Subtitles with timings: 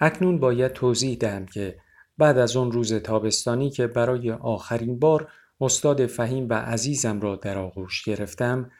[0.00, 1.78] اکنون باید توضیح دهم که
[2.18, 5.28] بعد از اون روز تابستانی که برای آخرین بار
[5.60, 8.70] استاد فهیم و عزیزم را در آغوش گرفتم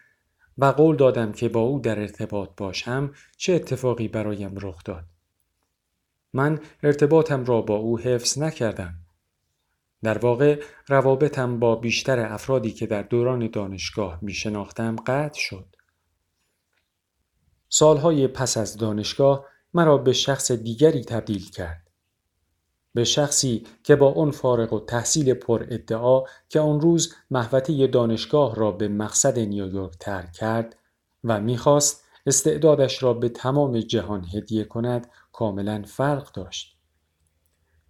[0.58, 5.04] و قول دادم که با او در ارتباط باشم چه اتفاقی برایم رخ داد.
[6.32, 8.94] من ارتباطم را با او حفظ نکردم.
[10.02, 15.76] در واقع روابطم با بیشتر افرادی که در دوران دانشگاه می شناختم قطع شد.
[17.68, 21.90] سالهای پس از دانشگاه مرا به شخص دیگری تبدیل کرد.
[22.94, 28.54] به شخصی که با اون فارغ و تحصیل پر ادعا که آن روز محوطه دانشگاه
[28.54, 30.76] را به مقصد نیویورک ترک کرد
[31.24, 36.76] و می‌خواست استعدادش را به تمام جهان هدیه کند کاملا فرق داشت.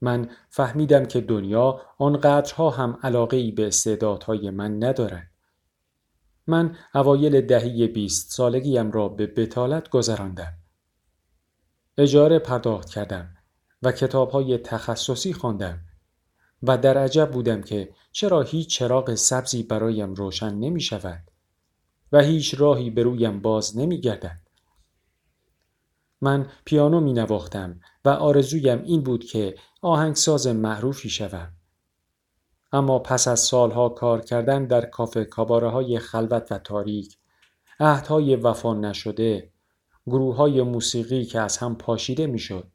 [0.01, 5.31] من فهمیدم که دنیا آنقدرها هم علاقه ای به استعدادهای من ندارد.
[6.47, 10.60] من اوایل دهی بیست سالگیم را به بتالت گذراندم.
[12.01, 13.37] اجاره پرداخت کردم
[13.83, 15.81] و کتابهای تخصصی خواندم
[16.63, 21.31] و در عجب بودم که چرا هیچ چراغ سبزی برایم روشن نمی شود
[22.13, 24.41] و هیچ راهی به رویم باز نمی گردد.
[26.21, 31.53] من پیانو می نواختم و آرزویم این بود که آهنگساز معروفی شوم.
[32.73, 37.19] اما پس از سالها کار کردن در کافه کاباره های خلوت و تاریک،
[37.81, 39.53] عهدهای وفا نشده،
[40.07, 42.67] گروه های موسیقی که از هم پاشیده می‌شد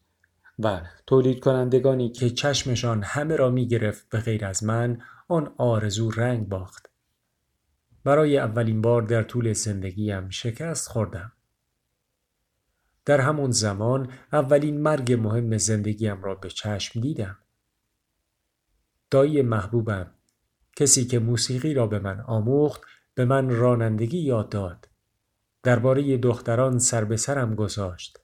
[0.60, 6.12] و تولید کنندگانی که چشمشان همه را می گرفت به غیر از من آن آرزو
[6.12, 6.90] رنگ باخت.
[8.04, 11.32] برای اولین بار در طول زندگیم شکست خوردم.
[13.06, 17.38] در همون زمان اولین مرگ مهم زندگیم را به چشم دیدم.
[19.12, 20.12] دایی محبوبم
[20.76, 22.82] کسی که موسیقی را به من آموخت
[23.14, 24.88] به من رانندگی یاد داد.
[25.66, 28.20] درباره دختران سر به سرم گذاشت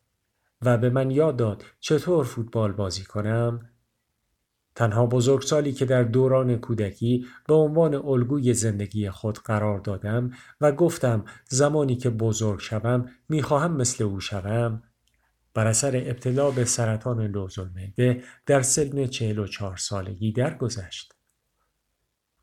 [0.62, 3.70] و به من یاد داد چطور فوتبال بازی کنم
[4.76, 10.32] تنها بزرگسالی که در دوران کودکی به عنوان الگوی زندگی خود قرار دادم
[10.62, 14.84] و گفتم زمانی که بزرگ شوم می‌خواهم مثل او شوم
[15.54, 21.14] بر اثر ابتلا به سرطان لوزالمعده در سن 44 سالگی درگذشت.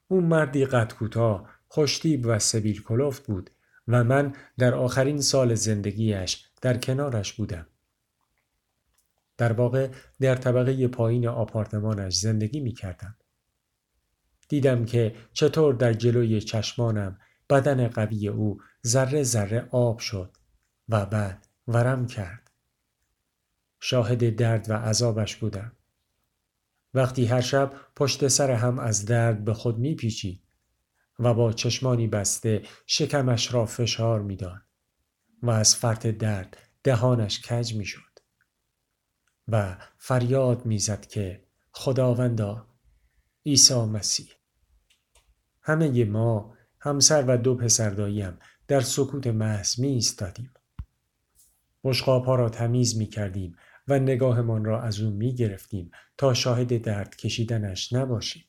[0.09, 3.51] او مردی قد کوتاه، خوشتیب و سبیل کلفت بود
[3.89, 7.67] و من در آخرین سال زندگیش در کنارش بودم.
[9.37, 9.91] در واقع
[10.21, 13.17] در طبقه پایین آپارتمانش زندگی می کردم.
[14.49, 17.19] دیدم که چطور در جلوی چشمانم
[17.51, 20.37] بدن قوی او ذره ذره آب شد
[20.89, 22.51] و بعد ورم کرد.
[23.81, 25.73] شاهد درد و عذابش بودم.
[26.95, 30.48] وقتی هر شب پشت سر هم از درد به خود میپیچید
[31.19, 34.63] و با چشمانی بسته شکمش را فشار می‌داد
[35.43, 38.19] و از فرط درد دهانش کج می‌شد.
[39.49, 42.67] و فریاد می‌زد که خداوندا
[43.47, 44.29] عیسی مسیح
[45.63, 50.51] همه ما همسر و دو پسرداییم در سکوت محض می ایستادیم.
[52.07, 53.57] ها را تمیز می کردیم
[53.89, 58.45] و نگاهمان را از او می گرفتیم تا شاهد درد کشیدنش نباشیم.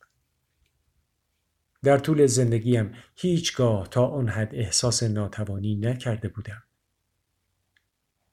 [1.83, 6.63] در طول زندگیم هیچگاه تا آن حد احساس ناتوانی نکرده بودم.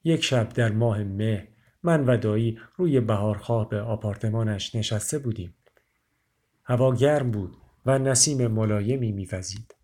[0.05, 1.49] یک شب در ماه مه
[1.83, 5.55] من و دایی روی بهارخواب آپارتمانش نشسته بودیم.
[6.65, 7.56] هوا گرم بود
[7.87, 9.75] و نسیم ملایمی میوزید.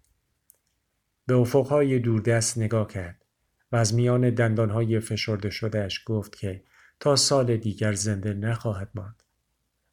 [1.26, 3.24] به افقهای دوردست نگاه کرد
[3.72, 6.64] و از میان دندانهای فشرده شدهش گفت که
[7.00, 9.22] تا سال دیگر زنده نخواهد ماند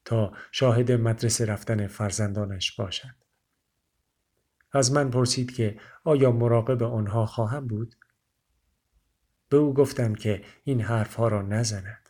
[0.04, 3.20] تا شاهد مدرسه رفتن فرزندانش باشد.
[4.72, 7.96] از من پرسید که آیا مراقب آنها خواهم بود؟
[9.48, 12.08] به او گفتم که این حرفها را نزند.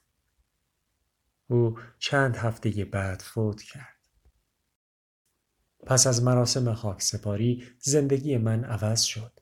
[1.48, 4.00] او چند هفته بعد فوت کرد.
[5.86, 9.32] پس از مراسم خاک سپاری زندگی من عوض شد.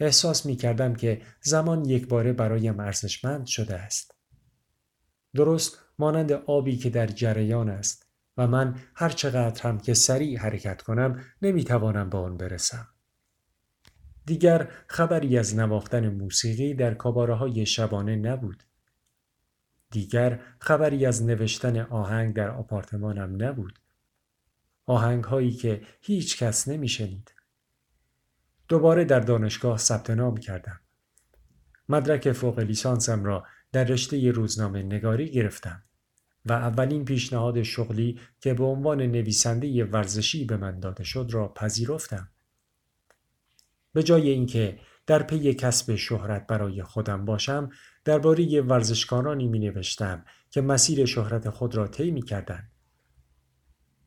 [0.00, 4.14] احساس می کردم که زمان یک باره برایم ارزشمند شده است.
[5.34, 10.82] درست مانند آبی که در جریان است و من هر چقدر هم که سریع حرکت
[10.82, 12.88] کنم نمی توانم به آن برسم.
[14.26, 18.62] دیگر خبری از نواختن موسیقی در کاباره های شبانه نبود.
[19.90, 23.78] دیگر خبری از نوشتن آهنگ در آپارتمانم نبود.
[24.86, 27.34] آهنگ هایی که هیچ کس نمی شنید.
[28.68, 30.80] دوباره در دانشگاه ثبت نام کردم.
[31.88, 35.82] مدرک فوق لیسانسم را در رشته روزنامه نگاری گرفتم
[36.46, 42.28] و اولین پیشنهاد شغلی که به عنوان نویسنده ورزشی به من داده شد را پذیرفتم.
[43.92, 47.70] به جای اینکه در پی کسب شهرت برای خودم باشم
[48.04, 52.70] درباره ورزشکارانی می نوشتم که مسیر شهرت خود را طی می کردن.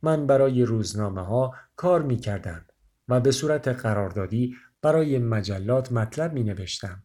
[0.02, 2.66] من برای روزنامه ها کار می کردم
[3.08, 7.04] و به صورت قراردادی برای مجلات مطلب می نوشتم.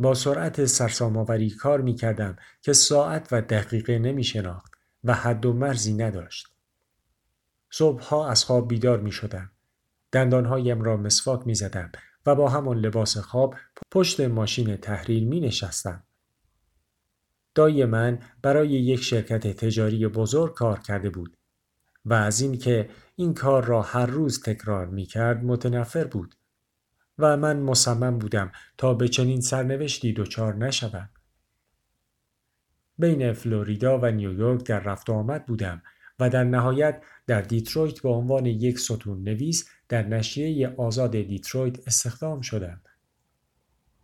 [0.00, 4.72] با سرعت سرسام‌آوری کار می کردم که ساعت و دقیقه نمی شناخت
[5.04, 6.46] و حد و مرزی نداشت.
[7.70, 9.50] صبحها از خواب بیدار می شدم.
[10.12, 11.92] دندانهایم را مسواک می زدم
[12.26, 13.54] و با همان لباس خواب
[13.90, 16.02] پشت ماشین تحریر می نشستم.
[17.54, 21.36] دایی من برای یک شرکت تجاری بزرگ کار کرده بود
[22.04, 26.34] و از اینکه این کار را هر روز تکرار می کرد متنفر بود
[27.20, 31.08] و من مصمم بودم تا به چنین سرنوشتی دچار نشوم.
[32.98, 35.82] بین فلوریدا و نیویورک در رفت آمد بودم
[36.18, 42.40] و در نهایت در دیترویت به عنوان یک ستون نویس در نشریه آزاد دیترویت استخدام
[42.40, 42.80] شدم.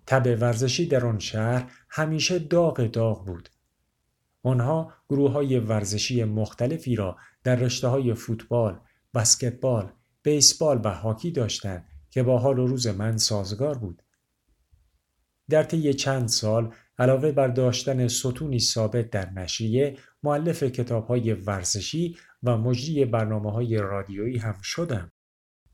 [0.06, 3.48] تب ورزشی در آن شهر همیشه داغ داغ بود.
[4.42, 8.80] آنها گروه های ورزشی مختلفی را در رشته های فوتبال،
[9.14, 9.92] بسکتبال،
[10.22, 14.02] بیسبال و هاکی داشتند که با حال و روز من سازگار بود.
[15.50, 22.16] در طی چند سال علاوه بر داشتن ستونی ثابت در نشریه معلف کتاب های ورزشی
[22.42, 25.12] و مجری برنامه های رادیویی هم شدم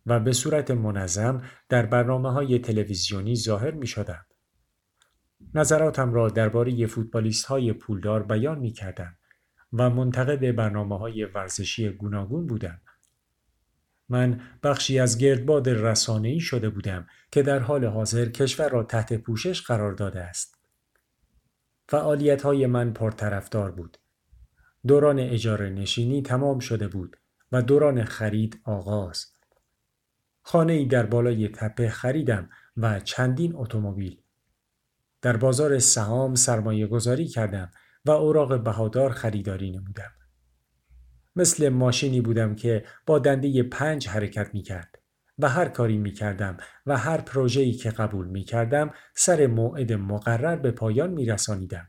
[0.06, 4.26] و به صورت منظم در برنامه های تلویزیونی ظاهر می شدم.
[5.54, 9.16] نظراتم را درباره فوتبالیست های پولدار بیان می کردم
[9.72, 12.80] و منتقد برنامه های ورزشی گوناگون بودم.
[14.12, 19.62] من بخشی از گردباد رسانه‌ای شده بودم که در حال حاضر کشور را تحت پوشش
[19.62, 20.58] قرار داده است.
[21.88, 23.98] فعالیت های من پرطرفدار بود.
[24.86, 27.16] دوران اجاره نشینی تمام شده بود
[27.52, 29.26] و دوران خرید آغاز.
[30.42, 34.20] خانه ای در بالای تپه خریدم و چندین اتومبیل.
[35.22, 37.70] در بازار سهام سرمایه گذاری کردم
[38.04, 40.12] و اوراق بهادار خریداری نمودم.
[41.36, 44.98] مثل ماشینی بودم که با دنده پنج حرکت می کرد
[45.38, 46.56] و هر کاری می کردم
[46.86, 51.88] و هر پروژه‌ای که قبول می کردم سر موعد مقرر به پایان می رسانیدم.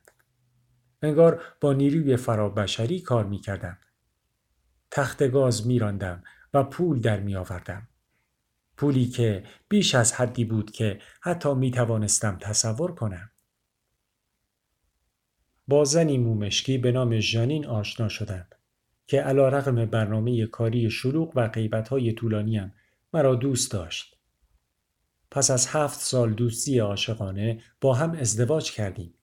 [1.01, 3.77] انگار با نیروی فرابشری کار می کردم.
[4.91, 6.23] تخت گاز می راندم
[6.53, 7.87] و پول در می آوردم.
[8.77, 13.31] پولی که بیش از حدی بود که حتی می توانستم تصور کنم.
[15.67, 18.47] با زنی مومشکی به نام ژانین آشنا شدم
[19.07, 22.73] که علا رقم برنامه کاری شلوغ و غیبتهای طولانیم
[23.13, 24.17] مرا دوست داشت.
[25.31, 29.13] پس از هفت سال دوستی عاشقانه با هم ازدواج کردیم.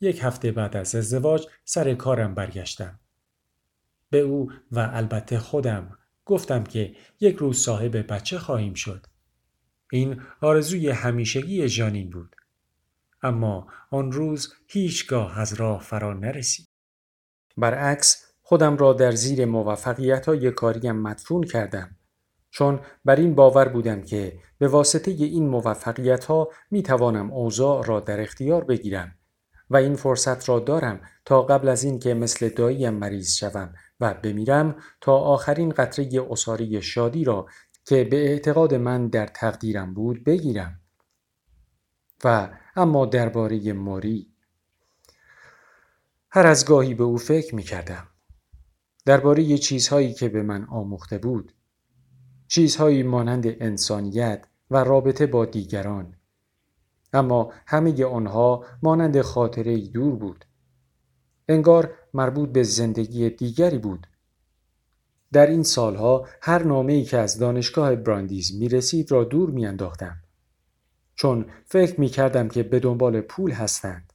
[0.00, 3.00] یک هفته بعد از ازدواج سر کارم برگشتم.
[4.10, 9.06] به او و البته خودم گفتم که یک روز صاحب بچه خواهیم شد.
[9.92, 12.36] این آرزوی همیشگی جانین بود.
[13.22, 16.68] اما آن روز هیچگاه از راه فرا نرسید.
[17.56, 21.96] برعکس خودم را در زیر موفقیت های کاریم مدفون کردم
[22.50, 28.00] چون بر این باور بودم که به واسطه این موفقیت ها می توانم اوضاع را
[28.00, 29.14] در اختیار بگیرم
[29.70, 34.14] و این فرصت را دارم تا قبل از این که مثل داییم مریض شوم و
[34.14, 37.46] بمیرم تا آخرین قطره اصاری شادی را
[37.86, 40.80] که به اعتقاد من در تقدیرم بود بگیرم.
[42.24, 44.32] و اما درباره موری
[46.30, 48.11] هر از گاهی به او فکر می کردم
[49.04, 51.52] درباره چیزهایی که به من آموخته بود
[52.48, 56.16] چیزهایی مانند انسانیت و رابطه با دیگران
[57.12, 60.44] اما همه آنها مانند خاطره دور بود
[61.48, 64.06] انگار مربوط به زندگی دیگری بود
[65.32, 69.66] در این سالها هر نامه ای که از دانشگاه براندیز می رسید را دور می
[69.66, 70.16] انداختم.
[71.14, 74.12] چون فکر می کردم که به دنبال پول هستند.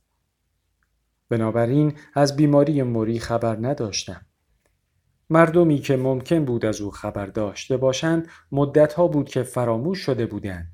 [1.30, 4.26] بنابراین از بیماری موری خبر نداشتم.
[5.30, 10.72] مردمی که ممکن بود از او خبر داشته باشند مدتها بود که فراموش شده بودند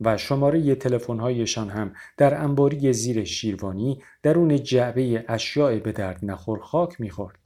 [0.00, 7.00] و شماره تلفن‌هایشان هم در انباری زیر شیروانی درون جعبه اشیاء به درد نخور خاک
[7.00, 7.38] می‌خورد.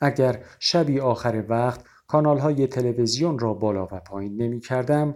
[0.00, 5.14] اگر شبی آخر وقت کانال های تلویزیون را بالا و پایین نمی کردم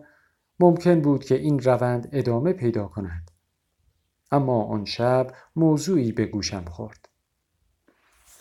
[0.61, 3.31] ممکن بود که این روند ادامه پیدا کند.
[4.33, 7.10] اما آن شب موضوعی به گوشم خورد.